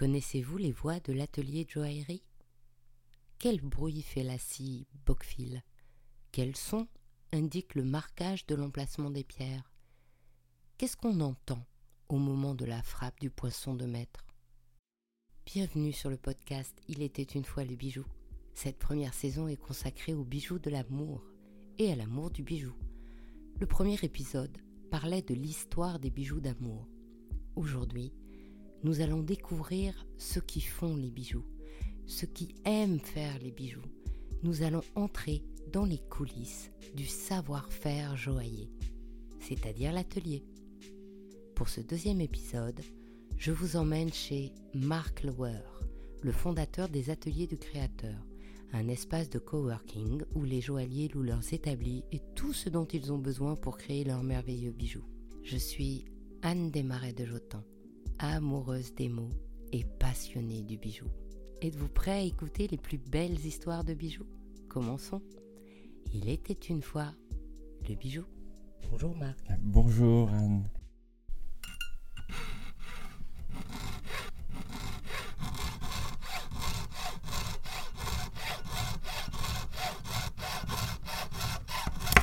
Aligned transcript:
Connaissez-vous 0.00 0.56
les 0.56 0.72
voies 0.72 0.98
de 1.00 1.12
l'atelier 1.12 1.66
joaillerie? 1.68 2.22
Quel 3.38 3.60
bruit 3.60 4.00
fait 4.00 4.22
la 4.22 4.38
scie 4.38 4.86
Bockfil 5.04 5.62
Quel 6.32 6.56
son 6.56 6.88
indique 7.32 7.74
le 7.74 7.84
marquage 7.84 8.46
de 8.46 8.54
l'emplacement 8.54 9.10
des 9.10 9.24
pierres? 9.24 9.70
Qu'est-ce 10.78 10.96
qu'on 10.96 11.20
entend 11.20 11.66
au 12.08 12.16
moment 12.16 12.54
de 12.54 12.64
la 12.64 12.82
frappe 12.82 13.20
du 13.20 13.28
poinçon 13.28 13.74
de 13.74 13.84
maître? 13.84 14.24
Bienvenue 15.44 15.92
sur 15.92 16.08
le 16.08 16.16
podcast 16.16 16.74
Il 16.88 17.02
était 17.02 17.22
une 17.22 17.44
fois 17.44 17.64
le 17.64 17.76
bijou. 17.76 18.06
Cette 18.54 18.78
première 18.78 19.12
saison 19.12 19.48
est 19.48 19.60
consacrée 19.60 20.14
au 20.14 20.24
bijou 20.24 20.58
de 20.58 20.70
l'amour 20.70 21.22
et 21.76 21.92
à 21.92 21.94
l'amour 21.94 22.30
du 22.30 22.42
bijou. 22.42 22.72
Le 23.58 23.66
premier 23.66 23.98
épisode 24.02 24.56
parlait 24.90 25.20
de 25.20 25.34
l'histoire 25.34 25.98
des 25.98 26.10
bijoux 26.10 26.40
d'amour. 26.40 26.88
Aujourd'hui, 27.54 28.14
nous 28.82 29.00
allons 29.00 29.22
découvrir 29.22 30.06
ceux 30.16 30.40
qui 30.40 30.60
font 30.60 30.96
les 30.96 31.10
bijoux, 31.10 31.44
ceux 32.06 32.26
qui 32.26 32.54
aiment 32.64 33.00
faire 33.00 33.38
les 33.38 33.50
bijoux. 33.50 33.84
Nous 34.42 34.62
allons 34.62 34.82
entrer 34.94 35.42
dans 35.72 35.84
les 35.84 35.98
coulisses 35.98 36.70
du 36.94 37.06
savoir-faire 37.06 38.16
joaillier, 38.16 38.70
c'est-à-dire 39.38 39.92
l'atelier. 39.92 40.42
Pour 41.54 41.68
ce 41.68 41.82
deuxième 41.82 42.22
épisode, 42.22 42.80
je 43.36 43.52
vous 43.52 43.76
emmène 43.76 44.12
chez 44.12 44.52
Mark 44.74 45.22
Lower, 45.24 45.60
le 46.22 46.32
fondateur 46.32 46.88
des 46.88 47.10
ateliers 47.10 47.46
du 47.46 47.58
créateur, 47.58 48.16
un 48.72 48.88
espace 48.88 49.28
de 49.28 49.38
coworking 49.38 50.22
où 50.34 50.44
les 50.44 50.60
joailliers 50.60 51.08
louent 51.08 51.22
leurs 51.22 51.52
établis 51.52 52.04
et 52.12 52.20
tout 52.34 52.54
ce 52.54 52.70
dont 52.70 52.86
ils 52.86 53.12
ont 53.12 53.18
besoin 53.18 53.56
pour 53.56 53.76
créer 53.76 54.04
leurs 54.04 54.22
merveilleux 54.22 54.72
bijoux. 54.72 55.04
Je 55.42 55.56
suis 55.56 56.06
Anne 56.42 56.70
Desmarais 56.70 57.12
de 57.12 57.26
Jotan 57.26 57.62
amoureuse 58.22 58.94
des 58.94 59.08
mots 59.08 59.30
et 59.72 59.84
passionnée 59.84 60.62
du 60.62 60.76
bijou. 60.76 61.06
Êtes-vous 61.62 61.88
prêt 61.88 62.10
à 62.10 62.20
écouter 62.20 62.68
les 62.68 62.76
plus 62.76 62.98
belles 62.98 63.46
histoires 63.46 63.82
de 63.82 63.94
bijoux? 63.94 64.26
Commençons. 64.68 65.22
Il 66.12 66.28
était 66.28 66.52
une 66.52 66.82
fois 66.82 67.14
le 67.88 67.94
bijou. 67.94 68.24
Bonjour 68.90 69.16
Marc. 69.16 69.38
Bonjour 69.60 70.28
Anne. 70.30 70.68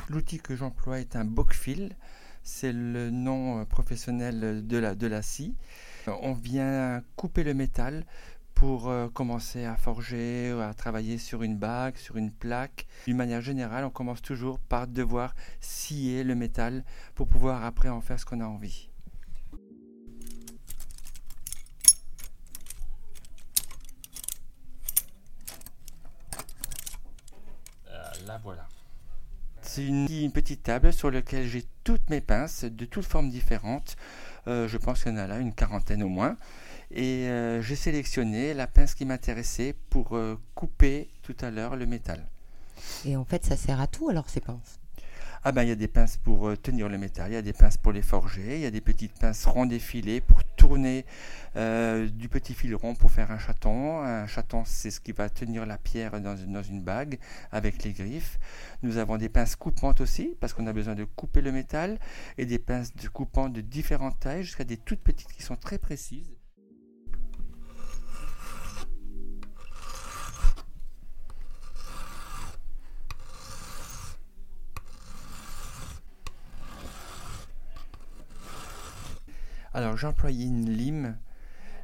L'outil 0.08 0.38
que 0.38 0.54
j'emploie 0.54 1.00
est 1.00 1.16
un 1.16 1.24
bookfil. 1.24 1.96
C'est 2.44 2.72
le 2.72 3.10
nom 3.10 3.64
professionnel 3.66 4.66
de 4.66 4.76
la, 4.78 4.94
de 4.94 5.06
la 5.06 5.22
scie. 5.22 5.56
On 6.22 6.32
vient 6.32 7.02
couper 7.16 7.44
le 7.44 7.54
métal 7.54 8.04
pour 8.58 8.88
euh, 8.88 9.08
commencer 9.08 9.64
à 9.64 9.76
forger, 9.76 10.50
à 10.60 10.74
travailler 10.74 11.16
sur 11.16 11.44
une 11.44 11.56
bague, 11.56 11.96
sur 11.96 12.16
une 12.16 12.32
plaque. 12.32 12.86
D'une 13.06 13.16
manière 13.16 13.40
générale, 13.40 13.84
on 13.84 13.90
commence 13.90 14.20
toujours 14.20 14.58
par 14.58 14.88
devoir 14.88 15.36
scier 15.60 16.24
le 16.24 16.34
métal 16.34 16.84
pour 17.14 17.28
pouvoir 17.28 17.64
après 17.64 17.88
en 17.88 18.00
faire 18.00 18.18
ce 18.18 18.26
qu'on 18.26 18.40
a 18.40 18.46
envie. 18.46 18.90
Euh, 27.88 28.26
là 28.26 28.40
voilà. 28.42 28.66
C'est 29.62 29.86
une, 29.86 30.32
petite 30.32 30.64
table 30.64 30.92
sur 30.92 31.10
laquelle 31.10 31.46
j'ai 31.46 31.64
toutes 31.84 32.10
mes 32.10 32.20
pinces 32.20 32.64
de 32.64 32.84
toutes 32.84 33.04
formes 33.04 33.28
différentes. 33.28 33.96
Euh, 34.48 34.66
je 34.66 34.78
pense 34.78 35.02
qu'il 35.02 35.12
y 35.12 35.14
en 35.14 35.18
a 35.18 35.26
là 35.26 35.38
une 35.38 35.52
quarantaine 35.52 36.02
au 36.02 36.08
moins. 36.08 36.36
Et 36.90 37.28
euh, 37.28 37.60
j'ai 37.60 37.76
sélectionné 37.76 38.54
la 38.54 38.66
pince 38.66 38.94
qui 38.94 39.04
m'intéressait 39.04 39.74
pour 39.90 40.16
euh, 40.16 40.40
couper 40.54 41.10
tout 41.22 41.36
à 41.40 41.50
l'heure 41.50 41.76
le 41.76 41.86
métal. 41.86 42.26
Et 43.04 43.16
en 43.16 43.24
fait, 43.24 43.44
ça 43.44 43.56
sert 43.56 43.80
à 43.80 43.86
tout 43.86 44.08
alors 44.08 44.30
ces 44.30 44.40
pinces? 44.40 44.80
Ah 45.44 45.52
ben 45.52 45.62
il 45.62 45.68
y 45.68 45.72
a 45.72 45.76
des 45.76 45.88
pinces 45.88 46.16
pour 46.16 46.52
tenir 46.60 46.88
le 46.88 46.98
métal, 46.98 47.30
il 47.30 47.34
y 47.34 47.36
a 47.36 47.42
des 47.42 47.52
pinces 47.52 47.76
pour 47.76 47.92
les 47.92 48.02
forger, 48.02 48.56
il 48.56 48.60
y 48.60 48.66
a 48.66 48.70
des 48.70 48.80
petites 48.80 49.18
pinces 49.18 49.46
rondes 49.46 49.72
effilées 49.72 50.20
pour 50.20 50.42
tourner 50.56 51.04
du 51.54 52.28
petit 52.28 52.54
fil 52.54 52.74
rond 52.74 52.94
pour 52.94 53.10
faire 53.10 53.32
un 53.32 53.38
chaton. 53.38 54.00
Un 54.00 54.26
chaton 54.26 54.62
c'est 54.64 54.90
ce 54.90 55.00
qui 55.00 55.12
va 55.12 55.28
tenir 55.28 55.66
la 55.66 55.78
pierre 55.78 56.20
dans, 56.20 56.36
dans, 56.46 56.62
une 56.62 56.82
bague 56.82 57.18
avec 57.50 57.82
les 57.84 57.92
griffes. 57.92 58.38
Nous 58.82 58.98
avons 58.98 59.16
des 59.16 59.28
pinces 59.28 59.56
coupantes 59.56 60.00
aussi 60.00 60.36
parce 60.40 60.52
qu'on 60.52 60.66
a 60.66 60.72
besoin 60.72 60.94
de 60.94 61.04
couper 61.04 61.40
le 61.40 61.52
métal 61.52 61.98
et 62.36 62.46
des 62.46 62.58
pinces 62.58 62.94
de 62.94 63.08
coupant 63.08 63.48
de 63.48 63.60
différentes 63.60 64.20
tailles 64.20 64.44
jusqu'à 64.44 64.64
des 64.64 64.76
toutes 64.76 65.00
petites 65.00 65.32
qui 65.32 65.42
sont 65.42 65.56
très 65.56 65.78
précises. 65.78 66.37
Alors 79.74 79.96
j'ai 79.96 80.06
employé 80.06 80.46
une 80.46 80.70
lime. 80.70 81.18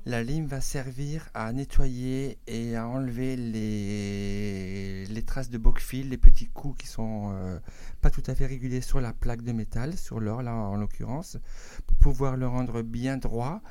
La 0.07 0.23
lime 0.23 0.47
va 0.47 0.61
servir 0.61 1.31
à 1.33 1.51
nettoyer 1.53 2.39
et 2.47 2.77
à 2.77 2.87
enlever 2.87 3.37
les, 3.37 5.07
les 5.07 5.23
traces 5.23 5.49
de 5.49 5.57
bockfil, 5.57 6.11
les 6.11 6.19
petits 6.19 6.47
coups 6.47 6.83
qui 6.83 6.87
sont 6.87 7.33
euh, 7.33 7.59
pas 8.03 8.11
tout 8.11 8.23
à 8.27 8.35
fait 8.35 8.45
réguliers 8.45 8.83
sur 8.83 9.01
la 9.01 9.15
plaque 9.15 9.43
de 9.43 9.53
métal, 9.53 9.97
sur 9.97 10.21
l'or 10.21 10.43
là 10.43 10.55
en 10.55 10.77
l'occurrence, 10.77 11.39
pour 11.87 11.97
pouvoir 11.97 12.37
le 12.37 12.47
rendre 12.47 12.83
bien 12.83 13.17
droit, 13.17 13.63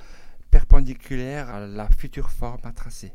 perpendiculaire 0.49 1.49
à 1.49 1.59
la 1.59 1.87
future 1.89 2.31
forme 2.31 2.61
à 2.63 2.71
tracer. 2.71 3.13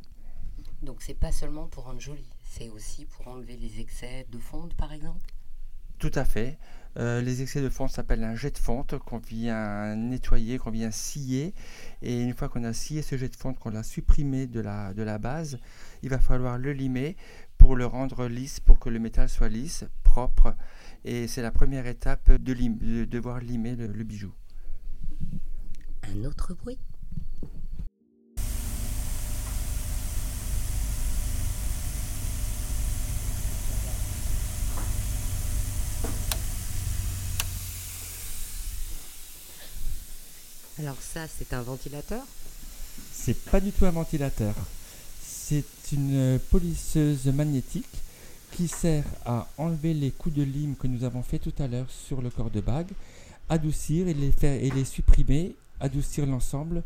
Donc 0.82 1.02
c'est 1.02 1.18
pas 1.18 1.32
seulement 1.32 1.66
pour 1.66 1.84
rendre 1.84 2.00
joli, 2.00 2.28
c'est 2.44 2.68
aussi 2.68 3.04
pour 3.04 3.26
enlever 3.26 3.56
les 3.56 3.80
excès 3.80 4.26
de 4.30 4.38
fonte 4.38 4.74
par 4.74 4.92
exemple? 4.92 5.26
Tout 5.98 6.12
à 6.14 6.24
fait. 6.24 6.58
Euh, 6.96 7.20
les 7.20 7.42
excès 7.42 7.60
de 7.60 7.68
fonte 7.68 7.90
s'appellent 7.90 8.24
un 8.24 8.34
jet 8.34 8.50
de 8.50 8.58
fonte 8.58 8.98
qu'on 8.98 9.18
vient 9.18 9.94
nettoyer, 9.94 10.58
qu'on 10.58 10.70
vient 10.70 10.90
scier. 10.90 11.54
Et 12.02 12.22
une 12.22 12.34
fois 12.34 12.48
qu'on 12.48 12.64
a 12.64 12.72
scié 12.72 13.02
ce 13.02 13.16
jet 13.16 13.28
de 13.28 13.36
fonte, 13.36 13.58
qu'on 13.58 13.70
l'a 13.70 13.82
supprimé 13.82 14.46
de 14.46 14.60
la, 14.60 14.94
de 14.94 15.02
la 15.02 15.18
base, 15.18 15.58
il 16.02 16.08
va 16.08 16.18
falloir 16.18 16.58
le 16.58 16.72
limer 16.72 17.16
pour 17.56 17.76
le 17.76 17.86
rendre 17.86 18.26
lisse, 18.26 18.60
pour 18.60 18.78
que 18.78 18.88
le 18.88 18.98
métal 18.98 19.28
soit 19.28 19.48
lisse, 19.48 19.84
propre. 20.02 20.54
Et 21.04 21.26
c'est 21.28 21.42
la 21.42 21.50
première 21.50 21.86
étape 21.86 22.32
de, 22.32 23.04
devoir 23.04 23.40
limer 23.40 23.76
le 23.76 24.04
bijou. 24.04 24.32
Un 26.02 26.24
autre 26.24 26.54
bruit? 26.54 26.78
Alors 40.78 40.96
ça, 41.00 41.26
c'est 41.26 41.52
un 41.54 41.62
ventilateur? 41.62 42.22
C'est 43.12 43.38
pas 43.46 43.60
du 43.60 43.72
tout 43.72 43.84
un 43.84 43.90
ventilateur. 43.90 44.54
C'est 45.20 45.64
une 45.92 46.38
polisseuse 46.50 47.26
magnétique 47.26 47.86
qui 48.52 48.68
sert 48.68 49.04
à 49.24 49.48
enlever 49.58 49.92
les 49.92 50.12
coups 50.12 50.36
de 50.36 50.42
lime 50.42 50.76
que 50.76 50.86
nous 50.86 51.02
avons 51.02 51.22
fait 51.22 51.40
tout 51.40 51.52
à 51.58 51.66
l'heure 51.66 51.90
sur 51.90 52.22
le 52.22 52.30
corps 52.30 52.50
de 52.50 52.60
bague, 52.60 52.90
adoucir 53.48 54.06
et 54.06 54.14
les, 54.14 54.30
faire, 54.30 54.62
et 54.62 54.70
les 54.70 54.84
supprimer, 54.84 55.56
adoucir 55.80 56.26
l'ensemble 56.26 56.82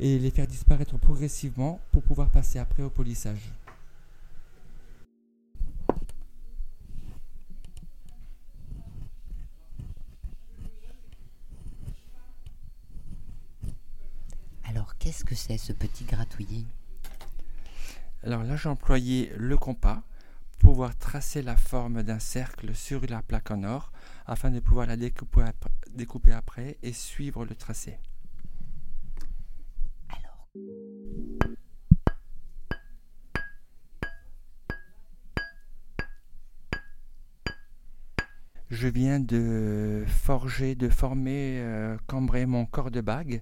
et 0.00 0.18
les 0.18 0.30
faire 0.30 0.46
disparaître 0.46 0.98
progressivement 0.98 1.80
pour 1.92 2.02
pouvoir 2.02 2.30
passer 2.30 2.58
après 2.58 2.82
au 2.82 2.90
polissage. 2.90 3.50
Qu'est-ce 15.06 15.24
que 15.24 15.36
c'est 15.36 15.56
ce 15.56 15.72
petit 15.72 16.02
gratouillis? 16.02 16.66
Alors 18.24 18.42
là, 18.42 18.56
j'ai 18.56 18.68
employé 18.68 19.32
le 19.36 19.56
compas 19.56 20.02
pour 20.58 20.72
pouvoir 20.72 20.98
tracer 20.98 21.42
la 21.42 21.56
forme 21.56 22.02
d'un 22.02 22.18
cercle 22.18 22.74
sur 22.74 23.06
la 23.06 23.22
plaque 23.22 23.52
en 23.52 23.62
or 23.62 23.92
afin 24.26 24.50
de 24.50 24.58
pouvoir 24.58 24.88
la 24.88 24.96
découper, 24.96 26.32
après 26.32 26.76
et 26.82 26.92
suivre 26.92 27.44
le 27.44 27.54
tracé. 27.54 28.00
Je 38.70 38.88
viens 38.88 39.20
de 39.20 40.04
forger, 40.08 40.74
de 40.74 40.88
former, 40.88 41.60
euh, 41.60 41.96
cambrer 42.08 42.44
mon 42.44 42.66
corps 42.66 42.90
de 42.90 43.00
bague 43.00 43.40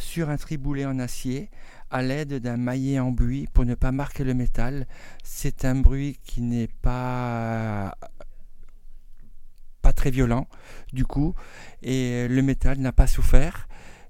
sur 0.00 0.30
un 0.30 0.36
triboulet 0.36 0.86
en 0.86 0.98
acier 0.98 1.50
à 1.90 2.02
l'aide 2.02 2.34
d'un 2.34 2.56
maillet 2.56 2.98
en 2.98 3.12
buis 3.12 3.46
pour 3.52 3.64
ne 3.64 3.74
pas 3.74 3.92
marquer 3.92 4.24
le 4.24 4.34
métal. 4.34 4.86
C'est 5.22 5.64
un 5.64 5.76
bruit 5.76 6.18
qui 6.24 6.40
n'est 6.40 6.68
pas 6.82 7.96
pas 9.82 9.92
très 9.94 10.10
violent 10.10 10.46
du 10.92 11.06
coup 11.06 11.34
et 11.82 12.28
le 12.28 12.42
métal 12.42 12.78
n'a 12.80 12.92
pas 12.92 13.06
souffert 13.06 13.66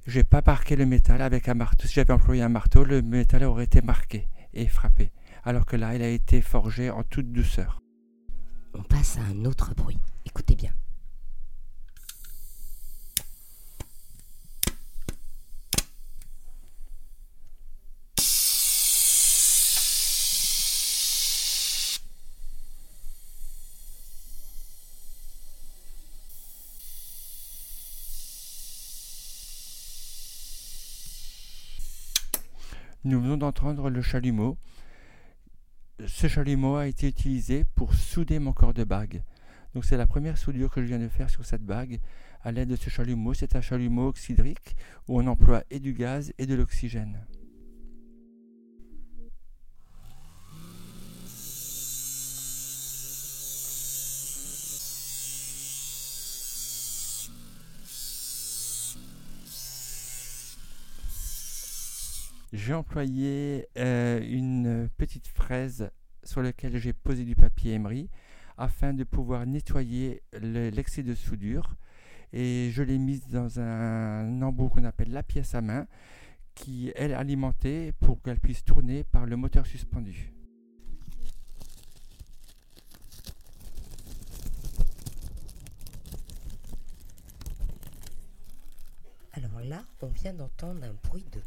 J'ai 0.07 0.25
pas 0.25 0.43
marqué 0.45 0.75
le 0.75 0.87
métal 0.87 1.23
avec 1.23 1.49
un 1.49 1.55
marteau. 1.55 1.87
Si 1.87 1.95
j'avais 1.95 2.13
employé 2.13 2.43
un 2.43 2.49
marteau, 2.49 2.85
le 2.85 3.03
métal 3.03 3.45
aurait 3.45 3.65
été 3.65 3.83
marqué 3.83 4.29
et 4.55 4.67
frappé. 4.67 5.13
Alors 5.45 5.67
que 5.67 5.77
là, 5.77 5.95
il 5.95 6.03
a 6.03 6.09
été 6.09 6.41
forgé 6.41 6.91
en 6.91 7.03
toute 7.03 7.33
douceur. 7.33 7.81
On 8.75 8.83
passe 8.83 9.19
à 9.19 9.23
un 9.23 9.45
autre 9.45 9.75
bruit. 9.75 9.99
Écoutez 10.27 10.55
bien. 10.55 10.73
Nous 33.03 33.19
venons 33.19 33.39
d'entendre 33.39 33.89
le 33.89 34.03
chalumeau. 34.03 34.59
Ce 36.07 36.27
chalumeau 36.27 36.77
a 36.77 36.87
été 36.87 37.09
utilisé 37.09 37.65
pour 37.75 37.95
souder 37.95 38.39
mon 38.39 38.53
corps 38.53 38.75
de 38.75 38.85
bague. 38.85 39.23
Donc 39.75 39.87
c'est 39.87 39.97
la 39.97 40.07
première 40.07 40.37
soudure 40.37 40.71
que 40.71 40.83
je 40.83 40.87
viens 40.87 40.99
de 40.99 41.09
faire 41.09 41.31
sur 41.31 41.47
cette 41.47 41.65
bague 41.65 42.01
à 42.43 42.53
l'aide 42.53 42.69
de 42.69 42.77
ce 42.77 42.91
chalumeau. 42.91 43.33
C'est 43.33 43.57
un 43.57 43.63
chalumeau 43.63 44.09
oxydrique 44.09 44.77
où 45.09 45.19
on 45.19 45.27
emploie 45.27 45.65
et 45.71 45.81
du 45.81 45.95
gaz 45.95 46.33
et 46.37 46.45
de 46.45 46.55
l'oxygène. 46.55 47.19
J'ai 62.53 62.75
employé 62.75 63.69
euh, 63.79 64.21
une 64.29 64.89
petite 64.97 65.29
fraise 65.29 65.91
sur 66.25 66.43
laquelle 66.43 66.77
j'ai 66.79 66.93
posé 66.93 67.25
du 67.25 67.37
papier 67.37 67.75
émery 67.75 68.11
afin 68.59 68.93
de 68.93 69.05
pouvoir 69.05 69.47
nettoyer 69.47 70.23
l'excès 70.33 71.05
de 71.05 71.15
soudure. 71.15 71.77
Et 72.33 72.71
je 72.73 72.83
l'ai 72.83 72.99
mise 72.99 73.29
dans 73.29 73.61
un 73.61 74.43
embout 74.43 74.69
qu'on 74.69 74.85
appelle 74.85 75.13
la 75.13 75.23
pièce 75.23 75.55
à 75.55 75.61
main 75.61 75.87
qui 76.57 76.89
est 76.89 77.13
alimentée 77.13 77.93
pour 78.01 78.21
qu'elle 78.21 78.41
puisse 78.41 78.65
tourner 78.65 79.05
par 79.05 79.27
le 79.27 79.37
moteur 79.37 79.65
suspendu. 79.65 80.33
Alors 89.33 89.61
là, 89.63 89.85
on 90.03 90.09
vient 90.09 90.35
d'entendre 90.35 90.83
un 90.85 91.09
bruit 91.09 91.25
de 91.33 91.41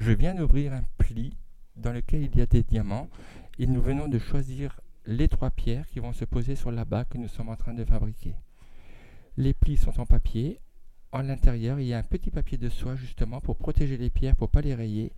je 0.00 0.12
viens 0.12 0.34
d'ouvrir 0.34 0.72
un 0.72 0.82
pli 0.96 1.36
dans 1.76 1.92
lequel 1.92 2.22
il 2.22 2.34
y 2.34 2.40
a 2.40 2.46
des 2.46 2.62
diamants 2.62 3.10
et 3.58 3.66
nous 3.66 3.82
venons 3.82 4.08
de 4.08 4.18
choisir 4.18 4.80
les 5.04 5.28
trois 5.28 5.50
pierres 5.50 5.86
qui 5.88 6.00
vont 6.00 6.14
se 6.14 6.24
poser 6.24 6.56
sur 6.56 6.70
la 6.70 6.86
bague 6.86 7.08
que 7.08 7.18
nous 7.18 7.28
sommes 7.28 7.50
en 7.50 7.56
train 7.56 7.74
de 7.74 7.84
fabriquer. 7.84 8.34
Les 9.36 9.52
plis 9.52 9.76
sont 9.76 10.00
en 10.00 10.06
papier. 10.06 10.58
En 11.12 11.20
l'intérieur, 11.20 11.78
il 11.80 11.86
y 11.86 11.92
a 11.92 11.98
un 11.98 12.02
petit 12.02 12.30
papier 12.30 12.56
de 12.56 12.70
soie 12.70 12.96
justement 12.96 13.42
pour 13.42 13.58
protéger 13.58 13.98
les 13.98 14.08
pierres, 14.08 14.36
pour 14.36 14.48
ne 14.48 14.52
pas 14.52 14.62
les 14.62 14.74
rayer. 14.74 15.12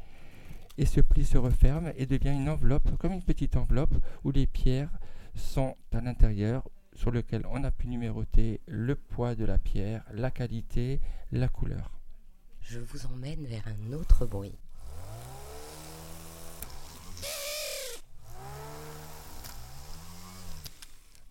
Et 0.78 0.86
ce 0.86 1.00
pli 1.00 1.24
se 1.24 1.38
referme 1.38 1.92
et 1.96 2.06
devient 2.06 2.32
une 2.32 2.48
enveloppe, 2.48 2.96
comme 2.98 3.12
une 3.12 3.22
petite 3.22 3.56
enveloppe 3.56 3.94
où 4.24 4.32
les 4.32 4.48
pierres 4.48 4.98
sont 5.36 5.76
à 5.92 6.00
l'intérieur, 6.00 6.68
sur 6.94 7.12
lequel 7.12 7.46
on 7.48 7.62
a 7.62 7.70
pu 7.70 7.86
numéroter 7.86 8.60
le 8.66 8.96
poids 8.96 9.36
de 9.36 9.44
la 9.44 9.58
pierre, 9.58 10.04
la 10.12 10.32
qualité, 10.32 11.00
la 11.30 11.48
couleur. 11.48 12.00
Je 12.60 12.80
vous 12.80 13.06
emmène 13.06 13.44
vers 13.46 13.68
un 13.68 13.92
autre 13.92 14.26
bruit. 14.26 14.58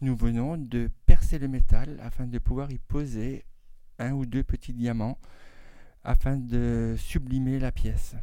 Nous 0.02 0.16
venons 0.16 0.58
de 0.58 0.90
percer 1.06 1.38
le 1.38 1.48
métal 1.48 2.00
afin 2.02 2.26
de 2.28 2.40
pouvoir 2.40 2.72
y 2.72 2.80
poser 2.80 3.46
un 4.00 4.14
ou 4.14 4.26
deux 4.26 4.44
petits 4.44 4.74
diamants 4.74 5.18
afin 6.04 6.38
de 6.38 6.96
sublimer 6.98 7.60
la 7.60 7.72
pièce. 7.72 8.16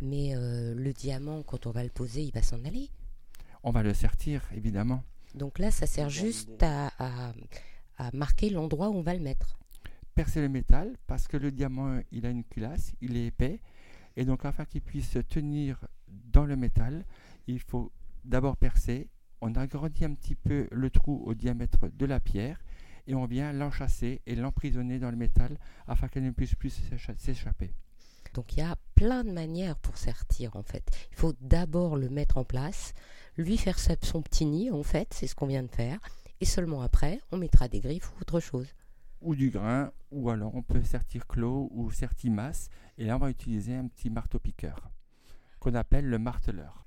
Mais 0.00 0.34
euh, 0.34 0.74
le 0.74 0.92
diamant, 0.92 1.42
quand 1.42 1.66
on 1.66 1.70
va 1.70 1.82
le 1.84 1.90
poser, 1.90 2.22
il 2.22 2.32
va 2.32 2.42
s'en 2.42 2.64
aller 2.64 2.90
On 3.62 3.70
va 3.70 3.82
le 3.82 3.92
sertir, 3.92 4.42
évidemment. 4.54 5.02
Donc 5.34 5.58
là, 5.58 5.70
ça 5.70 5.86
sert 5.86 6.08
juste 6.08 6.62
à, 6.62 6.90
à 7.98 8.10
marquer 8.12 8.50
l'endroit 8.50 8.88
où 8.88 8.94
on 8.94 9.02
va 9.02 9.14
le 9.14 9.20
mettre. 9.20 9.58
Percer 10.14 10.40
le 10.40 10.48
métal, 10.48 10.96
parce 11.06 11.28
que 11.28 11.36
le 11.36 11.50
diamant, 11.50 12.00
il 12.12 12.24
a 12.24 12.30
une 12.30 12.44
culasse, 12.44 12.92
il 13.00 13.16
est 13.16 13.26
épais. 13.26 13.60
Et 14.16 14.24
donc, 14.24 14.44
afin 14.44 14.64
qu'il 14.64 14.80
puisse 14.80 15.18
tenir 15.28 15.86
dans 16.08 16.44
le 16.44 16.56
métal, 16.56 17.04
il 17.46 17.60
faut 17.60 17.92
d'abord 18.24 18.56
percer 18.56 19.08
on 19.46 19.54
agrandit 19.56 20.06
un 20.06 20.14
petit 20.14 20.34
peu 20.34 20.68
le 20.72 20.88
trou 20.88 21.22
au 21.26 21.34
diamètre 21.34 21.88
de 21.92 22.06
la 22.06 22.18
pierre 22.18 22.64
et 23.06 23.14
on 23.14 23.26
vient 23.26 23.52
l'enchasser 23.52 24.22
et 24.24 24.36
l'emprisonner 24.36 24.98
dans 24.98 25.10
le 25.10 25.18
métal 25.18 25.58
afin 25.86 26.08
qu'elle 26.08 26.24
ne 26.24 26.30
puisse 26.30 26.54
plus 26.54 26.82
s'échapper. 27.18 27.74
Donc 28.32 28.54
il 28.54 28.60
y 28.60 28.62
a 28.62 28.76
plein 28.94 29.22
de 29.22 29.30
manières 29.30 29.76
pour 29.76 29.98
sertir 29.98 30.56
en 30.56 30.62
fait. 30.62 30.90
Il 31.10 31.18
faut 31.18 31.34
d'abord 31.42 31.98
le 31.98 32.08
mettre 32.08 32.38
en 32.38 32.44
place, 32.44 32.94
lui 33.36 33.58
faire 33.58 33.78
son 33.78 34.22
petit 34.22 34.46
nid 34.46 34.70
en 34.70 34.82
fait, 34.82 35.12
c'est 35.12 35.26
ce 35.26 35.34
qu'on 35.34 35.46
vient 35.46 35.62
de 35.62 35.70
faire, 35.70 35.98
et 36.40 36.46
seulement 36.46 36.80
après 36.80 37.20
on 37.30 37.36
mettra 37.36 37.68
des 37.68 37.80
griffes 37.80 38.12
ou 38.14 38.22
autre 38.22 38.40
chose. 38.40 38.68
Ou 39.20 39.34
du 39.34 39.50
grain, 39.50 39.92
ou 40.10 40.30
alors 40.30 40.54
on 40.54 40.62
peut 40.62 40.82
sertir 40.82 41.26
clos 41.26 41.68
ou 41.70 41.90
sertir 41.90 42.32
masse, 42.32 42.70
et 42.96 43.04
là 43.04 43.16
on 43.16 43.20
va 43.20 43.28
utiliser 43.28 43.74
un 43.74 43.88
petit 43.88 44.08
marteau 44.08 44.38
piqueur 44.38 44.90
qu'on 45.60 45.74
appelle 45.74 46.06
le 46.06 46.18
marteleur. 46.18 46.83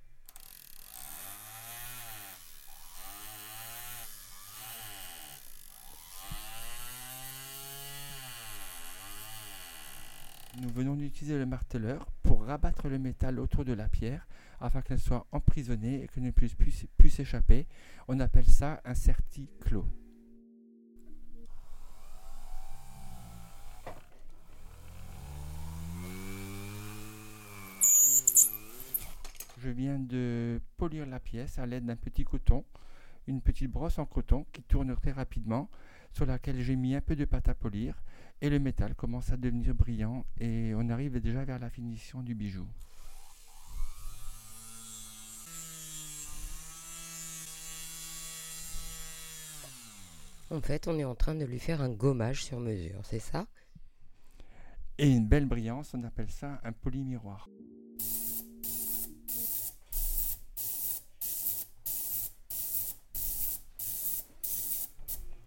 Nous 10.62 10.69
venons 10.69 10.95
d'utiliser 10.95 11.38
le 11.38 11.45
marteleur 11.45 12.06
pour 12.24 12.44
rabattre 12.44 12.88
le 12.88 12.98
métal 12.98 13.39
autour 13.39 13.63
de 13.63 13.74
la 13.74 13.88
pierre 13.88 14.27
afin 14.59 14.81
qu'elle 14.81 15.00
soit 15.00 15.27
emprisonnée 15.31 16.04
et 16.04 16.07
qu'elle 16.07 16.24
ne 16.24 16.31
puisse 16.31 16.56
plus, 16.56 17.09
s'échapper. 17.09 17.68
On 18.07 18.19
appelle 18.19 18.45
ça 18.45 18.81
un 18.83 18.95
certi 18.95 19.50
clos. 19.62 19.86
Je 29.59 29.69
viens 29.69 30.00
de 30.00 30.59
polir 30.78 31.06
la 31.06 31.19
pièce 31.19 31.59
à 31.59 31.66
l'aide 31.66 31.85
d'un 31.85 31.95
petit 31.95 32.23
coton, 32.23 32.64
une 33.28 33.42
petite 33.42 33.69
brosse 33.69 33.99
en 33.99 34.06
coton 34.06 34.45
qui 34.54 34.64
tourne 34.64 34.95
très 34.95 35.11
rapidement, 35.11 35.69
sur 36.18 36.26
laquelle 36.26 36.59
j'ai 36.62 36.76
mis 36.76 36.95
un 36.95 37.02
peu 37.02 37.16
de 37.16 37.26
pâte 37.26 37.47
à 37.47 37.54
polir 37.54 38.02
et 38.42 38.50
le 38.50 38.57
métal 38.57 38.95
commence 38.95 39.31
à 39.31 39.38
devenir 39.38 39.76
brillant 39.76 40.26
et 40.40 40.74
on 40.76 40.90
arrive 40.90 41.21
déjà 41.21 41.45
vers 41.45 41.59
la 41.59 41.69
finition 41.69 42.24
du 42.24 42.33
bijou. 42.33 42.66
En 50.50 50.59
fait, 50.59 50.88
on 50.88 50.97
est 50.97 51.04
en 51.04 51.14
train 51.14 51.36
de 51.36 51.45
lui 51.45 51.59
faire 51.59 51.83
un 51.83 51.92
gommage 51.92 52.44
sur 52.44 52.59
mesure, 52.59 53.06
c'est 53.06 53.19
ça? 53.19 53.45
Et 54.97 55.07
une 55.07 55.28
belle 55.28 55.45
brillance, 55.45 55.94
on 55.94 56.04
appelle 56.04 56.31
ça 56.31 56.59
un 56.64 56.71
polymiroir. 56.71 57.47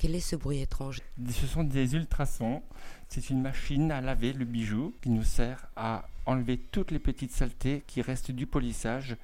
Quel 0.01 0.15
est 0.15 0.21
ce 0.21 0.35
bruit 0.35 0.63
étrange? 0.63 1.03
Ce 1.31 1.47
sont 1.47 1.63
des 1.63 1.95
ultrasons. 1.95 2.63
C'est 3.11 3.29
une 3.29 3.43
machine 3.43 3.93
à 3.93 4.01
laver 4.01 4.33
le 4.33 4.47
bijou 4.47 4.95
qui 5.03 5.11
nous 5.11 5.25
sert 5.25 5.67
à 5.77 6.09
enlever 6.25 6.57
toutes 6.57 6.91
les 6.91 6.99
petites 6.99 7.33
saletés 7.33 7.85
qui 7.87 8.01
restent 8.01 8.31
du 8.31 8.47
polissage 8.47 9.19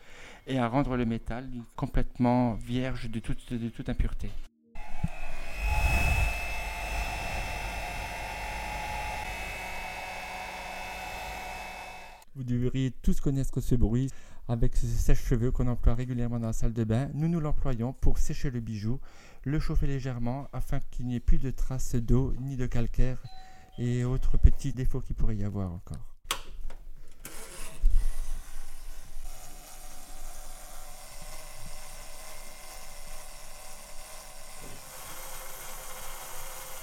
et 0.46 0.58
à 0.58 0.68
rendre 0.68 0.98
le 0.98 1.06
métal 1.06 1.48
complètement 1.76 2.52
vierge 2.52 3.08
de 3.08 3.20
toute, 3.20 3.54
de 3.54 3.70
toute 3.70 3.88
impureté. 3.88 4.28
Vous 12.36 12.44
devriez 12.44 12.90
tous 12.90 13.18
connaître 13.22 13.62
ce 13.62 13.74
bruit 13.74 14.10
avec 14.46 14.76
ce 14.76 14.86
sèche-cheveux 14.86 15.50
qu'on 15.52 15.68
emploie 15.68 15.94
régulièrement 15.94 16.38
dans 16.38 16.48
la 16.48 16.52
salle 16.52 16.74
de 16.74 16.84
bain. 16.84 17.08
Nous 17.14 17.28
nous 17.28 17.40
l'employons 17.40 17.94
pour 17.94 18.18
sécher 18.18 18.50
le 18.50 18.60
bijou, 18.60 19.00
le 19.44 19.58
chauffer 19.58 19.86
légèrement 19.86 20.46
afin 20.52 20.80
qu'il 20.90 21.06
n'y 21.06 21.16
ait 21.16 21.20
plus 21.20 21.38
de 21.38 21.50
traces 21.50 21.94
d'eau 21.94 22.34
ni 22.38 22.56
de 22.56 22.66
calcaire 22.66 23.22
et 23.78 24.04
autres 24.04 24.36
petits 24.36 24.74
défauts 24.74 25.00
qu'il 25.00 25.16
pourrait 25.16 25.36
y 25.36 25.44
avoir 25.44 25.72
encore. 25.72 25.96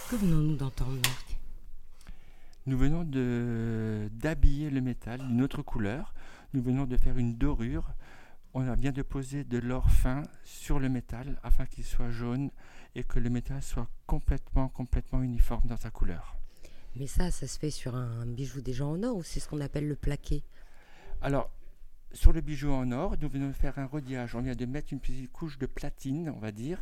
Que 0.10 0.16
venons-nous 0.16 0.56
d'entendre, 0.56 1.00
Nous 2.66 2.78
venons 2.78 3.04
d'habiller 3.04 4.70
le 4.70 4.82
métal 4.82 5.20
d'une 5.28 5.42
autre 5.42 5.62
couleur. 5.62 6.14
Nous 6.54 6.62
venons 6.62 6.86
de 6.86 6.96
faire 6.96 7.18
une 7.18 7.36
dorure. 7.36 7.94
On 8.54 8.68
a 8.68 8.76
bien 8.76 8.92
de 8.92 9.02
poser 9.02 9.44
de 9.44 9.58
l'or 9.58 9.90
fin 9.90 10.24
sur 10.44 10.80
le 10.80 10.88
métal 10.88 11.40
afin 11.44 11.66
qu'il 11.66 11.84
soit 11.84 12.12
jaune 12.12 12.52
et 12.96 13.04
que 13.04 13.20
le 13.20 13.30
métal 13.30 13.62
soit 13.62 13.90
complètement, 14.06 14.70
complètement 14.70 15.24
uniforme 15.24 15.68
dans 15.68 15.78
sa 15.78 15.90
couleur. 15.90 16.38
Mais 16.96 17.08
ça, 17.08 17.32
ça 17.32 17.48
se 17.48 17.58
fait 17.58 17.72
sur 17.72 17.96
un 17.96 18.26
bijou 18.26 18.62
déjà 18.62 18.86
en 18.86 19.02
or 19.04 19.18
ou 19.18 19.24
c'est 19.24 19.40
ce 19.40 19.50
qu'on 19.50 19.62
appelle 19.62 19.88
le 19.88 19.96
plaqué? 19.96 20.44
Alors, 21.22 21.50
sur 22.14 22.32
le 22.32 22.42
bijou 22.42 22.72
en 22.72 22.92
or, 22.92 23.16
nous 23.20 23.28
venons 23.28 23.48
de 23.48 23.54
faire 23.54 23.80
un 23.80 23.86
rodiage. 23.86 24.36
On 24.36 24.42
vient 24.42 24.56
de 24.56 24.66
mettre 24.66 24.94
une 24.94 25.00
petite 25.00 25.32
couche 25.32 25.58
de 25.58 25.66
platine, 25.66 26.30
on 26.30 26.40
va 26.40 26.52
dire. 26.52 26.78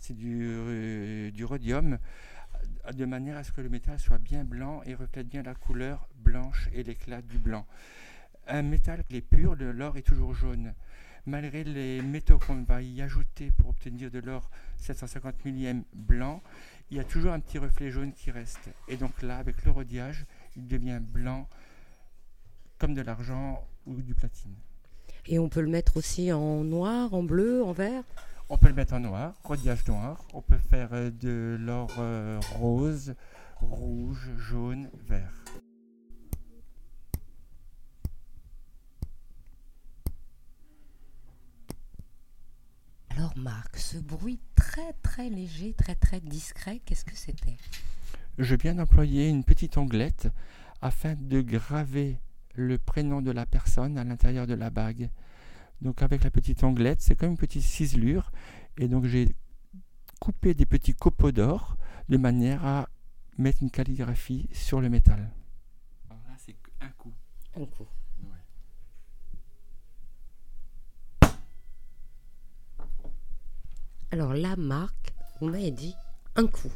C'est 0.00 0.14
du, 0.14 0.40
euh, 0.42 1.30
du 1.30 1.44
rhodium, 1.44 1.98
de 2.92 3.04
manière 3.04 3.36
à 3.36 3.44
ce 3.44 3.52
que 3.52 3.60
le 3.60 3.68
métal 3.68 3.98
soit 3.98 4.18
bien 4.18 4.44
blanc 4.44 4.82
et 4.84 4.94
reflète 4.94 5.28
bien 5.28 5.42
la 5.42 5.54
couleur 5.54 6.08
blanche 6.16 6.68
et 6.72 6.82
l'éclat 6.82 7.22
du 7.22 7.38
blanc. 7.38 7.66
Un 8.48 8.62
métal 8.62 9.04
qui 9.08 9.16
est 9.16 9.20
pur, 9.20 9.54
l'or 9.54 9.96
est 9.96 10.02
toujours 10.02 10.34
jaune. 10.34 10.74
Malgré 11.24 11.62
les 11.62 12.02
métaux 12.02 12.38
qu'on 12.38 12.62
va 12.64 12.82
y 12.82 13.00
ajouter 13.00 13.52
pour 13.52 13.70
obtenir 13.70 14.10
de 14.10 14.18
l'or 14.18 14.50
750 14.78 15.44
millième 15.44 15.84
blanc, 15.94 16.42
il 16.90 16.96
y 16.96 17.00
a 17.00 17.04
toujours 17.04 17.32
un 17.32 17.38
petit 17.38 17.58
reflet 17.58 17.90
jaune 17.90 18.12
qui 18.12 18.32
reste. 18.32 18.68
Et 18.88 18.96
donc 18.96 19.22
là, 19.22 19.38
avec 19.38 19.64
le 19.64 19.70
rodiage, 19.70 20.26
il 20.56 20.66
devient 20.66 20.98
blanc 21.00 21.48
comme 22.78 22.94
de 22.94 23.02
l'argent 23.02 23.64
ou 23.86 24.02
du 24.02 24.14
platine. 24.14 24.56
Et 25.26 25.38
on 25.38 25.48
peut 25.48 25.60
le 25.60 25.68
mettre 25.68 25.96
aussi 25.96 26.32
en 26.32 26.64
noir, 26.64 27.14
en 27.14 27.22
bleu, 27.22 27.62
en 27.62 27.72
vert? 27.72 28.02
On 28.54 28.58
peut 28.58 28.68
le 28.68 28.74
mettre 28.74 28.92
en 28.92 29.00
noir, 29.00 29.32
rodiage 29.44 29.86
noir. 29.88 30.22
On 30.34 30.42
peut 30.42 30.58
faire 30.58 30.90
euh, 30.92 31.10
de 31.10 31.56
l'or 31.58 31.88
euh, 31.98 32.38
rose, 32.50 33.14
rouge, 33.62 34.28
jaune, 34.36 34.90
vert. 35.08 35.42
Alors 43.08 43.32
Marc, 43.38 43.78
ce 43.78 43.96
bruit 43.96 44.38
très 44.54 44.92
très 45.02 45.30
léger, 45.30 45.72
très 45.72 45.94
très 45.94 46.20
discret, 46.20 46.82
qu'est-ce 46.84 47.06
que 47.06 47.16
c'était? 47.16 47.56
Je 48.36 48.54
viens 48.54 48.74
d'employer 48.74 49.30
une 49.30 49.44
petite 49.44 49.78
onglette 49.78 50.28
afin 50.82 51.14
de 51.14 51.40
graver 51.40 52.18
le 52.54 52.76
prénom 52.76 53.22
de 53.22 53.30
la 53.30 53.46
personne 53.46 53.96
à 53.96 54.04
l'intérieur 54.04 54.46
de 54.46 54.52
la 54.52 54.68
bague. 54.68 55.08
Donc 55.82 56.00
avec 56.02 56.24
la 56.24 56.30
petite 56.30 56.62
onglette, 56.64 57.02
c'est 57.02 57.16
comme 57.16 57.32
une 57.32 57.36
petite 57.36 57.62
ciselure. 57.62 58.30
Et 58.78 58.88
donc 58.88 59.04
j'ai 59.04 59.34
coupé 60.20 60.54
des 60.54 60.64
petits 60.64 60.94
copeaux 60.94 61.32
d'or 61.32 61.76
de 62.08 62.16
manière 62.16 62.64
à 62.64 62.88
mettre 63.36 63.62
une 63.62 63.70
calligraphie 63.70 64.48
sur 64.52 64.80
le 64.80 64.88
métal. 64.88 65.30
Alors 66.08 66.22
là, 66.28 66.34
c'est 66.38 66.56
un 66.80 66.88
coup. 66.90 67.12
Un 67.56 67.66
coup. 67.66 67.86
Alors 74.12 74.34
là, 74.34 74.56
Marc, 74.56 75.14
on 75.40 75.48
m'a 75.48 75.70
dit 75.70 75.94
un 76.36 76.46
coup, 76.46 76.72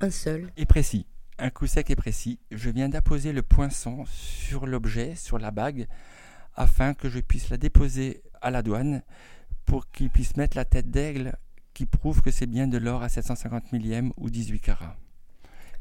un 0.00 0.10
seul. 0.10 0.50
Et 0.56 0.66
précis 0.66 1.06
un 1.38 1.50
coup 1.50 1.66
sec 1.66 1.90
et 1.90 1.96
précis, 1.96 2.38
je 2.50 2.70
viens 2.70 2.88
d'apposer 2.88 3.32
le 3.32 3.42
poinçon 3.42 4.04
sur 4.06 4.66
l'objet, 4.66 5.14
sur 5.14 5.38
la 5.38 5.50
bague, 5.50 5.86
afin 6.54 6.94
que 6.94 7.08
je 7.08 7.20
puisse 7.20 7.50
la 7.50 7.58
déposer 7.58 8.22
à 8.40 8.50
la 8.50 8.62
douane 8.62 9.02
pour 9.64 9.90
qu'ils 9.90 10.10
puissent 10.10 10.36
mettre 10.36 10.56
la 10.56 10.64
tête 10.64 10.90
d'aigle 10.90 11.36
qui 11.74 11.86
prouve 11.86 12.22
que 12.22 12.30
c'est 12.30 12.46
bien 12.46 12.66
de 12.66 12.78
l'or 12.78 13.02
à 13.02 13.08
750 13.08 13.72
millième 13.72 14.12
ou 14.16 14.30
18 14.30 14.60
carats. 14.60 14.96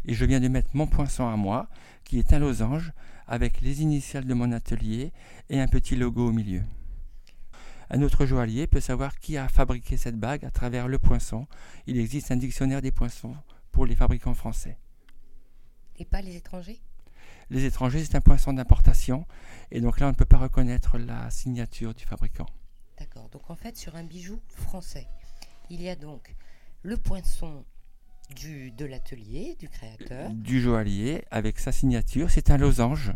Et 0.03 0.13
je 0.13 0.25
viens 0.25 0.39
de 0.39 0.47
mettre 0.47 0.69
mon 0.73 0.87
poinçon 0.87 1.27
à 1.27 1.35
moi, 1.35 1.67
qui 2.03 2.19
est 2.19 2.33
un 2.33 2.39
losange, 2.39 2.91
avec 3.27 3.61
les 3.61 3.81
initiales 3.81 4.25
de 4.25 4.33
mon 4.33 4.51
atelier 4.51 5.13
et 5.49 5.59
un 5.59 5.67
petit 5.67 5.95
logo 5.95 6.27
au 6.27 6.31
milieu. 6.31 6.63
Un 7.89 8.01
autre 8.01 8.25
joaillier 8.25 8.67
peut 8.67 8.79
savoir 8.79 9.19
qui 9.19 9.37
a 9.37 9.47
fabriqué 9.47 9.97
cette 9.97 10.19
bague 10.19 10.43
à 10.43 10.51
travers 10.51 10.87
le 10.87 10.99
poinçon. 10.99 11.47
Il 11.87 11.97
existe 11.97 12.31
un 12.31 12.37
dictionnaire 12.37 12.81
des 12.81 12.91
poinçons 12.91 13.35
pour 13.71 13.85
les 13.85 13.95
fabricants 13.95 14.33
français. 14.33 14.77
Et 15.97 16.05
pas 16.05 16.21
les 16.21 16.35
étrangers? 16.35 16.81
Les 17.49 17.65
étrangers, 17.65 18.03
c'est 18.03 18.15
un 18.15 18.21
poinçon 18.21 18.53
d'importation. 18.53 19.25
Et 19.71 19.81
donc 19.81 19.99
là, 19.99 20.07
on 20.07 20.09
ne 20.09 20.15
peut 20.15 20.25
pas 20.25 20.37
reconnaître 20.37 20.97
la 20.97 21.29
signature 21.29 21.93
du 21.93 22.05
fabricant. 22.05 22.47
D'accord. 22.99 23.29
Donc 23.29 23.49
en 23.49 23.55
fait, 23.55 23.77
sur 23.77 23.95
un 23.95 24.03
bijou 24.03 24.39
français, 24.47 25.07
il 25.69 25.81
y 25.81 25.89
a 25.89 25.95
donc 25.95 26.35
le 26.83 26.97
poinçon 26.97 27.65
du, 28.35 28.71
de 28.71 28.85
l'atelier, 28.85 29.55
du 29.59 29.69
créateur. 29.69 30.29
Du 30.31 30.61
joaillier, 30.61 31.23
avec 31.31 31.59
sa 31.59 31.71
signature. 31.71 32.29
C'est 32.29 32.49
un 32.49 32.57
losange. 32.57 33.13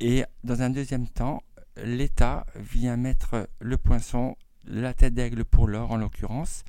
Et 0.00 0.24
dans 0.44 0.62
un 0.62 0.70
deuxième 0.70 1.08
temps, 1.08 1.42
l'État 1.76 2.46
vient 2.56 2.96
mettre 2.96 3.48
le 3.60 3.78
poinçon, 3.78 4.36
la 4.64 4.94
tête 4.94 5.14
d'aigle 5.14 5.44
pour 5.44 5.66
l'or 5.66 5.92
en 5.92 5.96
l'occurrence, 5.96 6.64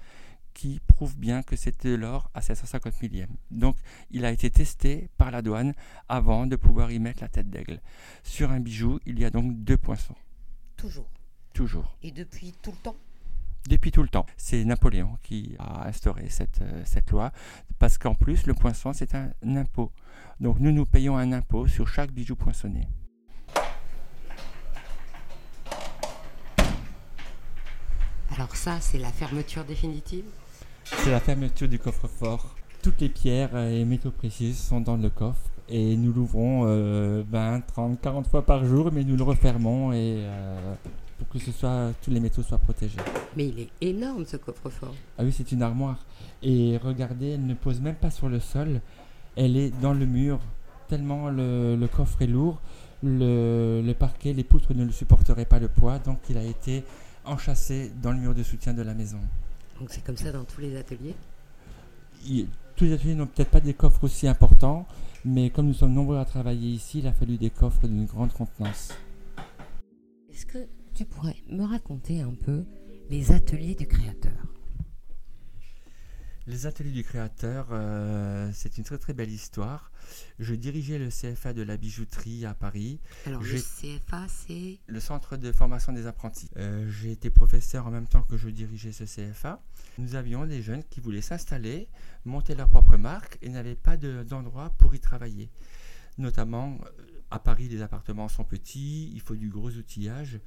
qui 0.59 0.81
prouve 0.87 1.17
bien 1.17 1.41
que 1.41 1.55
c'était 1.55 1.91
de 1.91 1.95
l'or 1.95 2.29
à 2.33 2.41
750 2.41 3.01
millième. 3.01 3.29
Donc 3.49 3.77
il 4.11 4.25
a 4.25 4.31
été 4.31 4.51
testé 4.51 5.09
par 5.17 5.31
la 5.31 5.41
douane 5.41 5.73
avant 6.09 6.47
de 6.47 6.57
pouvoir 6.57 6.91
y 6.91 6.99
mettre 6.99 7.21
la 7.21 7.29
tête 7.29 7.49
d'aigle. 7.49 7.79
Sur 8.23 8.51
un 8.51 8.59
bijou, 8.59 8.99
il 9.05 9.17
y 9.19 9.23
a 9.23 9.29
donc 9.29 9.63
deux 9.63 9.77
poinçons. 9.77 10.15
Toujours. 10.75 11.07
Toujours. 11.53 11.95
Et 12.03 12.11
depuis 12.11 12.53
tout 12.61 12.71
le 12.71 12.77
temps? 12.77 12.97
Depuis 13.69 13.91
tout 13.91 14.03
le 14.03 14.09
temps. 14.09 14.25
C'est 14.35 14.65
Napoléon 14.65 15.17
qui 15.23 15.55
a 15.59 15.87
instauré 15.87 16.27
cette, 16.27 16.61
euh, 16.61 16.81
cette 16.83 17.09
loi, 17.11 17.31
parce 17.77 17.97
qu'en 17.97 18.13
plus, 18.13 18.45
le 18.45 18.53
poinçon, 18.53 18.91
c'est 18.91 19.15
un 19.15 19.31
impôt. 19.43 19.93
Donc 20.41 20.59
nous, 20.59 20.73
nous 20.73 20.85
payons 20.85 21.15
un 21.15 21.31
impôt 21.31 21.67
sur 21.67 21.87
chaque 21.87 22.11
bijou 22.11 22.35
poinçonné. 22.35 22.89
Alors 28.35 28.57
ça, 28.57 28.81
c'est 28.81 28.99
la 28.99 29.11
fermeture 29.13 29.63
définitive? 29.63 30.25
C'est 30.98 31.12
la 31.12 31.19
fermeture 31.19 31.67
du 31.67 31.79
coffre-fort. 31.79 32.55
Toutes 32.81 33.00
les 33.01 33.10
pierres 33.10 33.55
et 33.58 33.86
métaux 33.86 34.12
précieux 34.12 34.53
sont 34.53 34.81
dans 34.81 34.98
le 34.98 35.10
coffre 35.10 35.50
et 35.69 35.96
nous 35.96 36.12
l'ouvrons 36.12 36.65
20, 37.29 37.62
30, 37.62 38.01
40 38.01 38.27
fois 38.27 38.46
par 38.46 38.65
jour, 38.65 38.91
mais 38.91 39.03
nous 39.03 39.15
le 39.15 39.24
refermons 39.24 39.93
et 39.93 40.17
euh, 40.17 40.75
pour 41.17 41.27
que 41.29 41.39
ce 41.39 41.51
soit, 41.51 41.91
tous 42.01 42.12
les 42.12 42.19
métaux 42.19 42.41
soient 42.41 42.58
protégés. 42.58 42.98
Mais 43.38 43.48
il 43.48 43.60
est 43.60 43.69
énorme 43.81 44.25
ce 44.25 44.38
coffre-fort. 44.38 44.96
Ah 45.17 45.24
oui, 45.24 45.31
c'est 45.31 45.51
une 45.51 45.62
armoire. 45.62 45.98
Et 46.41 46.77
regardez, 46.84 47.31
elle 47.31 47.46
ne 47.46 47.53
pose 47.53 47.81
même 47.81 47.96
pas 47.96 48.12
sur 48.12 48.29
le 48.29 48.39
sol, 48.39 48.81
elle 49.36 49.58
est 49.58 49.69
dans 49.81 49.93
le 49.93 50.05
mur, 50.05 50.39
tellement 50.88 51.29
le, 51.29 51.88
coffre 51.88 52.22
est 52.22 52.27
lourd. 52.27 52.60
Le, 53.03 53.81
le, 53.86 53.93
parquet, 53.93 54.34
les 54.34 54.43
poutres 54.43 54.74
ne 54.74 54.84
le 54.84 54.91
supporteraient 54.91 55.46
pas 55.46 55.60
le 55.60 55.69
poids, 55.69 56.00
donc 56.00 56.17
il 56.29 56.38
a 56.38 56.43
été 56.43 56.84
enchâssé 57.24 57.91
dans 58.01 58.12
le 58.12 58.17
mur 58.17 58.34
de 58.34 58.43
soutien 58.43 58.74
de 58.74 58.81
la 58.81 58.93
maison. 58.93 59.19
Donc 59.79 59.89
c'est 59.91 60.03
comme 60.03 60.17
ça 60.17 60.31
dans 60.31 60.43
tous 60.43 60.62
les 60.62 60.75
ateliers 60.75 61.15
Tous 62.75 62.83
les 62.86 62.93
ateliers 62.93 63.15
n'ont 63.15 63.27
peut-être 63.27 63.50
pas 63.50 63.62
des 63.62 63.74
coffres 63.74 64.03
aussi 64.03 64.27
importants, 64.27 64.86
mais 65.24 65.50
comme 65.50 65.67
nous 65.67 65.74
sommes 65.74 65.93
nombreux 65.93 66.17
à 66.17 66.25
travailler 66.25 66.69
ici, 66.69 67.00
il 67.00 67.07
a 67.07 67.13
fallu 67.13 67.38
des 67.38 67.50
coffres 67.50 67.88
d'une 67.88 68.05
grande 68.05 68.33
contenance. 68.33 68.91
Est-ce 70.29 70.45
que 70.45 70.67
tu 70.93 71.05
pourrais 71.05 71.36
me 71.50 71.63
raconter 71.63 72.21
un 72.21 72.33
peu 72.33 72.63
les 73.09 73.31
ateliers 73.31 73.75
du 73.75 73.88
créateur? 73.88 74.49
Les 76.50 76.65
ateliers 76.65 76.91
du 76.91 77.03
créateur, 77.03 77.68
euh, 77.72 78.50
c'est 78.53 78.79
une 78.79 78.84
très 78.84 78.98
très 78.98 79.13
belle 79.13 79.29
histoire. 79.29 79.91
Je 80.39 80.56
dirigeais 80.56 80.98
le 80.98 81.10
CFA 81.10 81.53
de 81.53 81.62
la 81.62 81.77
bijouterie 81.77 82.44
à 82.46 82.56
Paris. 82.56 83.00
Alors 83.27 83.44
le 83.44 83.60
CFA, 83.60 84.25
c'est 84.27 84.79
Le 84.88 85.00
Centre 85.00 85.38
de 85.38 85.51
formation 85.51 85.94
des 85.94 86.08
apprentis. 86.08 86.50
Euh, 86.58 86.89
j'ai 86.89 87.12
été 87.12 87.29
professeur 87.29 87.86
en 87.86 87.91
même 87.91 88.08
temps 88.08 88.24
que 88.24 88.36
je 88.36 88.50
dirigeais 88.50 88.91
ce 88.91 89.03
CFA. 89.03 89.62
Nous 90.00 90.15
avions 90.15 90.48
des 90.48 90.63
jeunes 90.63 90.84
qui 90.89 91.01
voulaient 91.01 91.22
s'installer, 91.22 91.88
monter 92.25 92.56
leur 92.56 92.68
propre 92.68 92.98
marque 92.98 93.38
et 93.44 93.50
n'avaient 93.50 93.75
pas 93.75 93.96
d'endroit 93.98 94.72
pour 94.79 94.96
y 94.96 95.00
travailler. 95.00 95.51
Notamment, 96.18 96.79
euh, 96.84 96.89
à 97.29 97.38
Paris, 97.38 97.68
les 97.70 97.84
appartements 97.84 98.27
sont 98.27 98.44
petits, 98.44 99.12
il 99.13 99.22
faut 99.22 99.36
du 99.36 99.50
gros 99.50 99.70
outillage. 99.70 100.39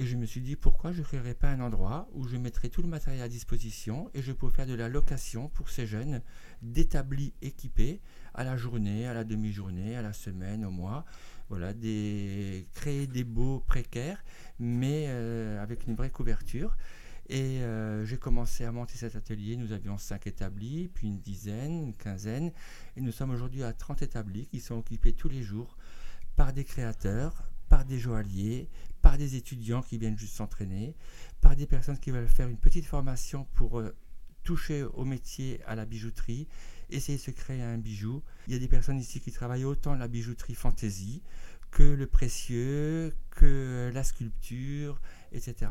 Et 0.00 0.06
je 0.06 0.16
me 0.16 0.26
suis 0.26 0.40
dit 0.40 0.54
pourquoi 0.54 0.92
je 0.92 1.00
ne 1.00 1.04
créerais 1.04 1.34
pas 1.34 1.50
un 1.50 1.58
endroit 1.58 2.08
où 2.12 2.28
je 2.28 2.36
mettrais 2.36 2.68
tout 2.68 2.82
le 2.82 2.88
matériel 2.88 3.20
à 3.20 3.28
disposition 3.28 4.08
et 4.14 4.22
je 4.22 4.30
pourrais 4.30 4.52
faire 4.52 4.66
de 4.66 4.74
la 4.74 4.88
location 4.88 5.48
pour 5.48 5.70
ces 5.70 5.88
jeunes 5.88 6.22
d'établis 6.62 7.34
équipés 7.42 8.00
à 8.32 8.44
la 8.44 8.56
journée, 8.56 9.08
à 9.08 9.12
la 9.12 9.24
demi-journée, 9.24 9.96
à 9.96 10.02
la 10.02 10.12
semaine, 10.12 10.64
au 10.64 10.70
mois. 10.70 11.04
Voilà, 11.48 11.74
des, 11.74 12.68
créer 12.74 13.08
des 13.08 13.24
beaux 13.24 13.58
précaires, 13.66 14.22
mais 14.60 15.06
euh, 15.08 15.60
avec 15.60 15.88
une 15.88 15.96
vraie 15.96 16.10
couverture. 16.10 16.76
Et 17.28 17.60
euh, 17.62 18.04
j'ai 18.04 18.18
commencé 18.18 18.64
à 18.64 18.70
monter 18.70 18.96
cet 18.96 19.16
atelier. 19.16 19.56
Nous 19.56 19.72
avions 19.72 19.98
cinq 19.98 20.28
établis, 20.28 20.88
puis 20.94 21.08
une 21.08 21.18
dizaine, 21.18 21.82
une 21.82 21.96
quinzaine. 21.96 22.52
Et 22.96 23.00
nous 23.00 23.10
sommes 23.10 23.30
aujourd'hui 23.30 23.64
à 23.64 23.72
30 23.72 24.02
établis 24.02 24.46
qui 24.46 24.60
sont 24.60 24.76
occupés 24.76 25.12
tous 25.12 25.28
les 25.28 25.42
jours 25.42 25.76
par 26.36 26.52
des 26.52 26.62
créateurs, 26.62 27.50
par 27.68 27.84
des 27.84 27.98
joailliers, 27.98 28.68
par 29.08 29.16
des 29.16 29.36
étudiants 29.36 29.80
qui 29.80 29.96
viennent 29.96 30.18
juste 30.18 30.34
s'entraîner, 30.34 30.94
par 31.40 31.56
des 31.56 31.66
personnes 31.66 31.96
qui 31.96 32.10
veulent 32.10 32.28
faire 32.28 32.46
une 32.46 32.58
petite 32.58 32.84
formation 32.84 33.46
pour 33.54 33.78
euh, 33.78 33.96
toucher 34.44 34.82
au 34.82 35.06
métier, 35.06 35.62
à 35.66 35.74
la 35.74 35.86
bijouterie, 35.86 36.46
essayer 36.90 37.16
de 37.16 37.22
se 37.22 37.30
créer 37.30 37.62
un 37.62 37.78
bijou. 37.78 38.22
Il 38.46 38.52
y 38.52 38.56
a 38.56 38.58
des 38.58 38.68
personnes 38.68 38.98
ici 38.98 39.18
qui 39.20 39.32
travaillent 39.32 39.64
autant 39.64 39.94
la 39.94 40.08
bijouterie 40.08 40.54
fantaisie 40.54 41.22
que 41.70 41.82
le 41.82 42.06
précieux, 42.06 43.14
que 43.30 43.90
la 43.94 44.04
sculpture, 44.04 45.00
etc. 45.32 45.70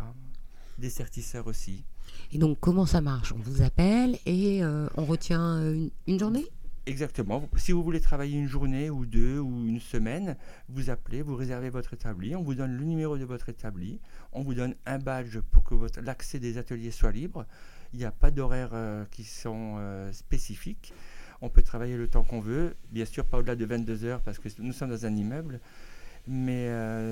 Des 0.79 0.89
sertisseurs 0.89 1.46
aussi. 1.46 1.86
Et 2.32 2.39
donc, 2.39 2.58
comment 2.60 2.88
ça 2.88 3.01
marche? 3.01 3.34
On 3.34 3.39
vous 3.39 3.62
appelle 3.62 4.17
et 4.25 4.63
euh, 4.63 4.88
on 4.98 5.06
retient 5.06 5.62
une, 6.08 6.20
journée? 6.20 6.48
Exactement. 6.88 7.50
Si 7.58 7.74
vous 7.74 7.84
voulez 7.84 8.00
travailler 8.00 8.39
une 8.39 8.48
journée 8.48 8.89
ou 8.89 9.06
deux 9.06 9.39
ou 9.39 9.67
une 9.67 9.82
semaine, 9.82 10.38
vous 10.70 10.89
appelez, 10.89 11.22
vous 11.22 11.36
réservez 11.36 11.70
votre 11.70 11.94
établi, 11.94 12.34
on 12.34 12.41
vous 12.41 12.56
donne 12.56 12.77
le 12.77 12.86
numéro 12.86 13.17
de 13.17 13.25
votre 13.25 13.50
établi, 13.50 14.00
on 14.32 14.41
vous 14.41 14.53
donne 14.53 14.74
un 14.86 14.98
badge 14.98 15.39
pour 15.51 15.65
que 15.65 15.75
l'accès 16.00 16.39
des 16.39 16.58
ateliers 16.58 16.91
soit 16.91 17.12
libre. 17.12 17.46
Il 17.91 18.00
n'y 18.00 18.06
a 18.06 18.12
pas 18.12 18.32
d'horaires 18.32 18.70
euh, 18.72 19.03
qui 19.12 19.25
sont 19.25 19.75
euh, 19.79 20.13
spécifiques. 20.13 20.94
On 21.41 21.50
peut 21.50 21.62
travailler 21.62 21.98
le 21.98 22.08
temps 22.08 22.24
qu'on 22.24 22.39
veut, 22.39 22.74
bien 22.89 23.03
sûr 23.06 23.25
pas 23.25 23.39
au-delà 23.39 23.58
de 23.58 23.65
22 23.65 24.06
heures 24.06 24.22
parce 24.22 24.39
que 24.39 24.48
nous 24.60 24.72
sommes 24.72 24.89
dans 24.89 25.06
un 25.06 25.13
immeuble, 25.13 25.60
mais 26.25 26.67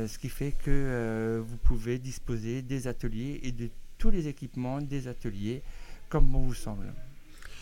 ce 0.08 0.18
qui 0.18 0.30
fait 0.30 0.54
que 0.64 1.44
vous 1.46 1.58
pouvez 1.58 2.00
disposer 2.00 2.62
des 2.64 2.88
ateliers 2.88 3.42
et 3.44 3.52
de 3.52 3.70
tous 3.98 4.10
les 4.10 4.28
équipements 4.28 4.82
des 4.82 5.08
ateliers 5.08 5.62
comme 6.10 6.26
bon 6.26 6.40
vous 6.40 6.56
semble. 6.56 6.92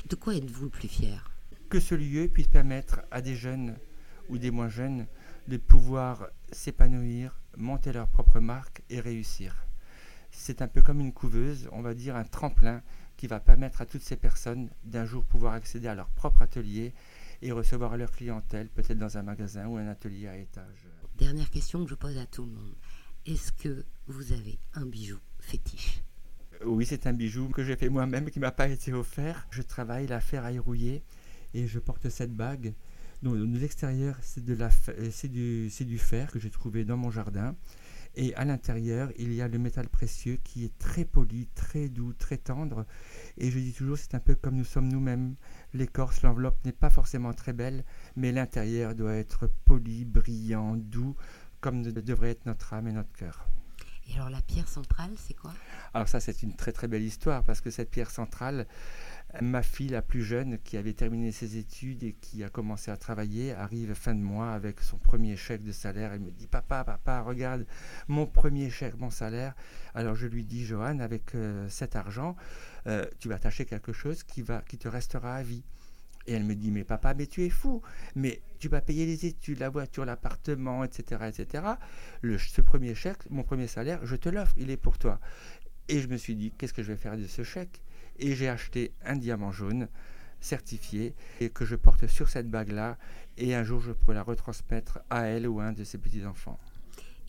De 0.07 0.15
quoi 0.15 0.35
êtes-vous 0.35 0.65
le 0.65 0.69
plus 0.69 0.87
fier? 0.87 1.32
Que 1.73 1.79
ce 1.79 1.95
lieu 1.95 2.27
puisse 2.27 2.49
permettre 2.49 3.01
à 3.09 3.19
des 3.19 3.35
jeunes 3.35 3.75
ou 4.29 4.37
des 4.37 4.51
moins 4.51 4.69
jeunes 4.69 5.07
de 5.47 5.57
pouvoir 5.57 6.27
s'épanouir, 6.51 7.41
monter 7.57 7.91
leur 7.91 8.07
propre 8.09 8.39
marque 8.39 8.83
et 8.91 8.99
réussir. 8.99 9.65
C'est 10.29 10.61
un 10.61 10.67
peu 10.67 10.83
comme 10.83 10.99
une 10.99 11.13
couveuse, 11.13 11.67
on 11.71 11.81
va 11.81 11.95
dire 11.95 12.15
un 12.15 12.25
tremplin 12.25 12.83
qui 13.17 13.25
va 13.25 13.39
permettre 13.39 13.81
à 13.81 13.87
toutes 13.87 14.03
ces 14.03 14.17
personnes 14.17 14.69
d'un 14.83 15.05
jour 15.05 15.25
pouvoir 15.25 15.53
accéder 15.53 15.87
à 15.87 15.95
leur 15.95 16.09
propre 16.09 16.43
atelier 16.43 16.93
et 17.41 17.51
recevoir 17.51 17.97
leur 17.97 18.11
clientèle, 18.11 18.69
peut-être 18.69 18.99
dans 18.99 19.17
un 19.17 19.23
magasin 19.23 19.65
ou 19.65 19.77
un 19.77 19.87
atelier 19.87 20.27
à 20.27 20.37
étage. 20.37 20.85
Dernière 21.17 21.49
question 21.49 21.83
que 21.85 21.89
je 21.89 21.95
pose 21.95 22.19
à 22.19 22.27
tout 22.27 22.45
le 22.45 22.51
monde. 22.51 22.75
Est-ce 23.25 23.51
que 23.51 23.83
vous 24.05 24.31
avez 24.31 24.59
un 24.75 24.85
bijou 24.85 25.17
fétiche? 25.39 26.03
Oui, 26.63 26.85
c'est 26.85 27.07
un 27.07 27.13
bijou 27.13 27.49
que 27.49 27.63
j'ai 27.63 27.75
fait 27.75 27.89
moi-même, 27.89 28.29
qui 28.29 28.39
m'a 28.39 28.51
pas 28.51 28.67
été 28.67 28.93
offert. 28.93 29.47
Je 29.49 29.63
travaille 29.63 30.05
la 30.05 30.21
ferraille 30.21 30.59
rouillée 30.59 31.03
et 31.53 31.67
je 31.67 31.79
porte 31.79 32.09
cette 32.09 32.33
bague. 32.33 32.73
Donc, 33.21 33.35
l'extérieur, 33.37 34.17
c'est 34.21 34.43
de 34.43 34.53
la, 34.53 34.69
c'est 35.11 35.29
du, 35.29 35.69
c'est 35.69 35.85
du 35.85 35.97
fer 35.97 36.29
que 36.31 36.39
j'ai 36.39 36.49
trouvé 36.49 36.83
dans 36.83 36.97
mon 36.97 37.09
jardin. 37.09 37.55
Et 38.15 38.35
à 38.35 38.45
l'intérieur, 38.45 39.11
il 39.17 39.33
y 39.33 39.41
a 39.41 39.47
le 39.47 39.57
métal 39.57 39.89
précieux 39.89 40.37
qui 40.43 40.65
est 40.65 40.77
très 40.77 41.03
poli, 41.03 41.47
très 41.55 41.89
doux, 41.89 42.13
très 42.13 42.37
tendre. 42.37 42.85
Et 43.37 43.49
je 43.49 43.57
dis 43.57 43.73
toujours, 43.73 43.97
c'est 43.97 44.13
un 44.13 44.19
peu 44.19 44.35
comme 44.35 44.55
nous 44.55 44.65
sommes 44.65 44.87
nous-mêmes. 44.87 45.35
L'écorce, 45.73 46.21
l'enveloppe 46.21 46.63
n'est 46.63 46.73
pas 46.73 46.91
forcément 46.91 47.33
très 47.33 47.53
belle, 47.53 47.83
mais 48.15 48.31
l'intérieur 48.31 48.93
doit 48.93 49.15
être 49.15 49.49
poli, 49.65 50.05
brillant, 50.05 50.75
doux, 50.75 51.15
comme 51.59 51.81
devrait 51.81 52.31
être 52.31 52.45
notre 52.45 52.73
âme 52.73 52.87
et 52.87 52.91
notre 52.91 53.11
cœur. 53.13 53.47
Et 54.09 54.15
alors 54.15 54.29
la 54.29 54.41
pierre 54.41 54.67
centrale, 54.67 55.11
c'est 55.17 55.33
quoi? 55.33 55.53
Alors 55.93 56.07
ça, 56.07 56.19
c'est 56.19 56.43
une 56.43 56.55
très 56.55 56.71
très 56.71 56.87
belle 56.87 57.03
histoire 57.03 57.43
parce 57.43 57.61
que 57.61 57.71
cette 57.71 57.89
pierre 57.89 58.11
centrale, 58.11 58.67
ma 59.41 59.63
fille 59.63 59.89
la 59.89 60.01
plus 60.01 60.23
jeune 60.23 60.59
qui 60.59 60.77
avait 60.77 60.93
terminé 60.93 61.31
ses 61.31 61.57
études 61.57 62.03
et 62.03 62.13
qui 62.13 62.43
a 62.43 62.49
commencé 62.49 62.91
à 62.91 62.97
travailler 62.97 63.53
arrive 63.53 63.93
fin 63.93 64.13
de 64.13 64.19
mois 64.19 64.51
avec 64.51 64.79
son 64.81 64.97
premier 64.97 65.35
chèque 65.35 65.63
de 65.63 65.71
salaire. 65.71 66.13
Elle 66.13 66.21
me 66.21 66.31
dit 66.31 66.47
Papa, 66.47 66.83
papa, 66.83 67.21
regarde 67.21 67.65
mon 68.07 68.27
premier 68.27 68.69
chèque, 68.69 68.97
mon 68.97 69.09
salaire. 69.09 69.55
Alors 69.95 70.15
je 70.15 70.27
lui 70.27 70.43
dis 70.43 70.65
Johan, 70.65 70.99
avec 70.99 71.35
euh, 71.35 71.67
cet 71.69 71.95
argent, 71.95 72.35
euh, 72.87 73.05
tu 73.19 73.29
vas 73.29 73.39
t'acheter 73.39 73.65
quelque 73.65 73.93
chose 73.93 74.23
qui, 74.23 74.41
va, 74.41 74.61
qui 74.61 74.77
te 74.77 74.87
restera 74.87 75.35
à 75.35 75.43
vie. 75.43 75.63
Et 76.25 76.33
elle 76.33 76.45
me 76.45 76.55
dit, 76.55 76.71
mais 76.71 76.85
papa, 76.85 77.13
mais 77.13 77.27
tu 77.27 77.43
es 77.43 77.49
fou, 77.49 77.81
mais 78.15 78.41
tu 78.59 78.69
vas 78.69 78.79
payer 78.79 79.05
les 79.05 79.25
études, 79.25 79.59
la 79.59 79.69
voiture, 79.69 80.05
l'appartement, 80.05 80.85
etc., 80.85 81.25
etc. 81.27 81.63
Ce 82.23 82.61
premier 82.61 82.95
chèque, 82.95 83.29
mon 83.29 83.43
premier 83.43 83.67
salaire, 83.67 83.99
je 84.05 84.15
te 84.15 84.29
l'offre, 84.29 84.53
il 84.57 84.69
est 84.69 84.77
pour 84.77 84.97
toi. 84.97 85.19
Et 85.89 85.99
je 85.99 86.07
me 86.07 86.15
suis 86.15 86.35
dit, 86.35 86.53
qu'est-ce 86.57 86.71
que 86.71 86.81
je 86.81 86.93
vais 86.93 86.97
faire 86.97 87.17
de 87.17 87.27
ce 87.27 87.43
chèque 87.43 87.82
Et 88.19 88.35
j'ai 88.35 88.49
acheté 88.49 88.93
un 89.05 89.15
diamant 89.15 89.51
jaune 89.51 89.87
certifié 90.39 91.15
et 91.39 91.49
que 91.49 91.65
je 91.65 91.75
porte 91.75 92.07
sur 92.07 92.29
cette 92.29 92.49
bague-là. 92.49 92.97
Et 93.37 93.55
un 93.55 93.63
jour, 93.63 93.79
je 93.79 93.91
pourrai 93.91 94.15
la 94.15 94.23
retransmettre 94.23 94.99
à 95.09 95.23
elle 95.27 95.47
ou 95.47 95.59
à 95.59 95.65
un 95.65 95.71
de 95.71 95.83
ses 95.83 95.97
petits-enfants. 95.97 96.59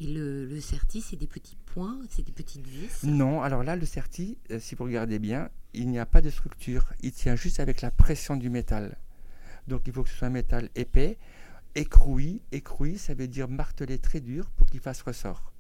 Et 0.01 0.07
le, 0.09 0.47
le 0.47 0.61
certi, 0.61 1.01
c'est 1.01 1.17
des 1.17 1.29
petits 1.29 1.57
points, 1.67 2.01
c'est 2.11 2.27
des 2.27 2.33
petites 2.33 2.67
vis? 2.67 3.05
Non, 3.05 3.43
alors 3.43 3.63
là, 3.63 3.77
le 3.77 3.87
certi, 3.87 4.37
euh, 4.51 4.59
si 4.59 4.75
vous 4.75 4.85
regardez 4.85 5.21
bien, 5.21 5.51
il 5.73 5.89
n'y 5.89 6.01
a 6.01 6.07
pas 6.07 6.21
de 6.21 6.31
structure. 6.31 6.93
Il 7.01 7.13
tient 7.13 7.37
juste 7.37 7.61
avec 7.61 7.81
la 7.81 7.93
pression 7.93 8.37
du 8.37 8.51
métal. 8.51 8.99
Donc 9.69 9.83
il 9.87 9.93
faut 9.93 10.03
que 10.03 10.11
ce 10.11 10.17
soit 10.17 10.27
un 10.27 10.31
métal 10.31 10.69
épais, 10.75 11.17
écroui. 11.77 12.43
Écroui, 12.53 12.99
ça 12.99 13.15
veut 13.15 13.29
dire 13.29 13.49
martelé 13.49 13.99
très 13.99 14.21
dur 14.21 14.51
pour 14.51 14.67
qu'il 14.67 14.81
fasse 14.81 15.01
ressort. 15.03 15.53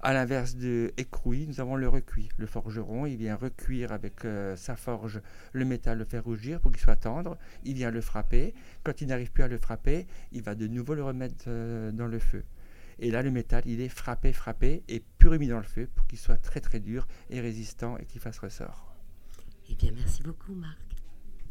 À 0.00 0.12
l'inverse 0.12 0.54
de 0.54 0.92
écroui, 0.96 1.46
nous 1.48 1.60
avons 1.60 1.74
le 1.74 1.88
recuit. 1.88 2.28
Le 2.36 2.46
forgeron, 2.46 3.04
il 3.06 3.16
vient 3.16 3.34
recuire 3.34 3.90
avec 3.90 4.24
euh, 4.24 4.54
sa 4.54 4.76
forge 4.76 5.20
le 5.52 5.64
métal, 5.64 5.98
le 5.98 6.04
faire 6.04 6.22
rougir 6.22 6.60
pour 6.60 6.70
qu'il 6.70 6.80
soit 6.80 6.94
tendre. 6.94 7.36
Il 7.64 7.74
vient 7.74 7.90
le 7.90 8.00
frapper. 8.00 8.54
Quand 8.84 9.00
il 9.00 9.08
n'arrive 9.08 9.32
plus 9.32 9.42
à 9.42 9.48
le 9.48 9.58
frapper, 9.58 10.06
il 10.30 10.42
va 10.42 10.54
de 10.54 10.68
nouveau 10.68 10.94
le 10.94 11.02
remettre 11.02 11.44
euh, 11.48 11.90
dans 11.90 12.06
le 12.06 12.20
feu. 12.20 12.44
Et 13.00 13.10
là, 13.10 13.22
le 13.22 13.32
métal, 13.32 13.64
il 13.66 13.80
est 13.80 13.88
frappé, 13.88 14.32
frappé 14.32 14.84
et 14.88 15.02
pur 15.18 15.36
mis 15.36 15.48
dans 15.48 15.58
le 15.58 15.64
feu 15.64 15.88
pour 15.92 16.06
qu'il 16.06 16.18
soit 16.18 16.36
très 16.36 16.60
très 16.60 16.78
dur 16.78 17.08
et 17.28 17.40
résistant 17.40 17.96
et 17.98 18.04
qu'il 18.06 18.20
fasse 18.20 18.38
ressort. 18.38 18.94
Eh 19.68 19.74
bien, 19.74 19.90
merci 19.92 20.22
beaucoup, 20.22 20.54
Marc. 20.54 20.78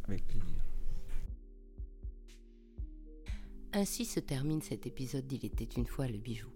Avec 0.07 0.25
plaisir. 0.25 0.63
Ainsi 3.73 4.05
se 4.05 4.21
termine 4.21 4.61
cet 4.61 4.87
épisode 4.87 5.27
d'Il 5.27 5.45
était 5.45 5.65
une 5.65 5.85
fois 5.85 6.07
le 6.07 6.17
bijou. 6.17 6.47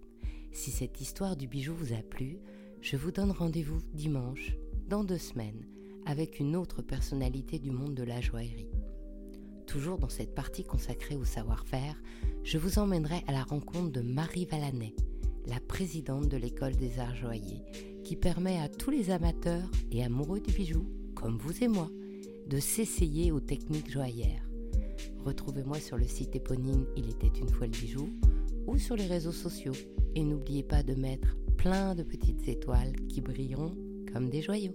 Si 0.52 0.70
cette 0.70 1.00
histoire 1.00 1.34
du 1.34 1.48
bijou 1.48 1.74
vous 1.74 1.94
a 1.94 2.02
plu, 2.02 2.38
je 2.82 2.96
vous 2.98 3.10
donne 3.10 3.30
rendez-vous 3.30 3.78
dimanche, 3.94 4.54
dans 4.86 5.02
deux 5.02 5.18
semaines, 5.18 5.66
avec 6.04 6.40
une 6.40 6.56
autre 6.56 6.82
personnalité 6.82 7.58
du 7.58 7.70
monde 7.70 7.94
de 7.94 8.02
la 8.02 8.20
joaillerie. 8.20 8.68
Toujours 9.66 9.96
dans 9.96 10.10
cette 10.10 10.34
partie 10.34 10.62
consacrée 10.62 11.16
au 11.16 11.24
savoir-faire, 11.24 11.96
je 12.44 12.58
vous 12.58 12.78
emmènerai 12.78 13.24
à 13.26 13.32
la 13.32 13.44
rencontre 13.44 13.92
de 13.92 14.02
Marie 14.02 14.44
Valanet, 14.44 14.94
la 15.46 15.58
présidente 15.58 16.28
de 16.28 16.36
l'école 16.36 16.76
des 16.76 16.98
arts 16.98 17.16
joailliers, 17.16 17.64
qui 18.04 18.14
permet 18.14 18.58
à 18.58 18.68
tous 18.68 18.90
les 18.90 19.10
amateurs 19.10 19.70
et 19.90 20.04
amoureux 20.04 20.40
du 20.40 20.52
bijou, 20.52 20.86
comme 21.14 21.38
vous 21.38 21.64
et 21.64 21.68
moi, 21.68 21.88
de 22.46 22.58
s'essayer 22.58 23.32
aux 23.32 23.40
techniques 23.40 23.90
joaillères. 23.90 24.46
Retrouvez-moi 25.24 25.80
sur 25.80 25.96
le 25.96 26.06
site 26.06 26.36
éponyme 26.36 26.84
Il 26.96 27.08
était 27.08 27.38
une 27.40 27.48
fois 27.48 27.66
le 27.66 27.72
bijou 27.72 28.10
ou 28.66 28.76
sur 28.76 28.96
les 28.96 29.06
réseaux 29.06 29.32
sociaux. 29.32 29.72
Et 30.14 30.22
n'oubliez 30.22 30.62
pas 30.62 30.82
de 30.82 30.94
mettre 30.94 31.36
plein 31.56 31.94
de 31.94 32.02
petites 32.02 32.48
étoiles 32.48 32.94
qui 33.08 33.20
brilleront 33.20 33.74
comme 34.12 34.28
des 34.28 34.42
joyaux. 34.42 34.74